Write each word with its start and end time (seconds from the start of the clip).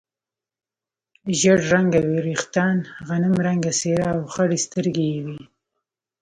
ژړ 1.39 1.59
رنګه 1.73 1.99
وریښتان، 2.13 2.77
غنم 3.07 3.35
رنګه 3.47 3.71
څېره 3.79 4.05
او 4.13 4.19
خړې 4.33 4.57
سترګې 4.65 5.05
یې 5.13 5.19
وې. 5.25 5.39